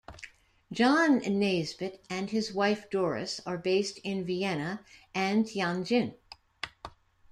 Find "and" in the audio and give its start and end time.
2.09-2.31, 5.13-5.45